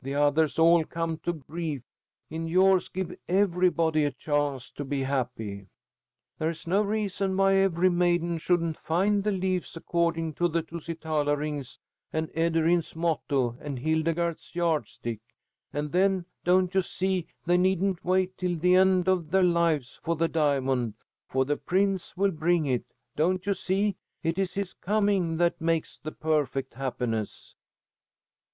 [0.00, 1.82] The others all come to grief.
[2.30, 5.66] In yours give everybody a chance to be happy.
[6.38, 11.36] "There is no reason why every maiden shouldn't find the leaves according to the Tusitala
[11.36, 11.78] rings
[12.10, 15.20] and Ederyn's motto and Hildegarde's yardstick.
[15.74, 20.16] And then, don't you see, they needn't wait till the end of their lives for
[20.16, 20.94] the diamond,
[21.28, 22.94] for the prince will bring it!
[23.14, 23.96] Don't you see?
[24.22, 27.56] It is his coming that makes the perfect happiness!"